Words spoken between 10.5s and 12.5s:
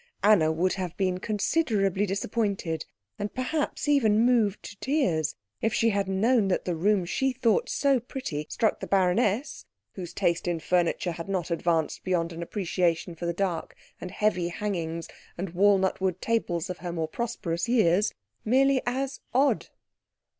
furniture had not advanced beyond an